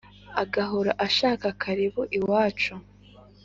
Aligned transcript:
agahora 0.43 0.91
ashaka 1.05 1.47
karibu 1.61 2.01
iwacu 2.17 2.73